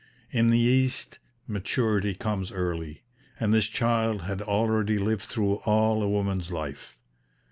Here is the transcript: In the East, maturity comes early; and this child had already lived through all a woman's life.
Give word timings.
In 0.31 0.49
the 0.49 0.57
East, 0.57 1.19
maturity 1.45 2.15
comes 2.15 2.51
early; 2.51 3.03
and 3.39 3.53
this 3.53 3.65
child 3.67 4.23
had 4.23 4.41
already 4.41 4.97
lived 4.97 5.21
through 5.21 5.57
all 5.57 6.01
a 6.01 6.09
woman's 6.09 6.51
life. 6.51 6.97